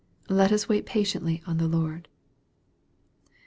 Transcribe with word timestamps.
Let 0.29 0.51
us 0.51 0.67
wait 0.67 0.87
patiently 0.87 1.43
on 1.45 1.57
the 1.59 1.67
Lord. 1.67 2.07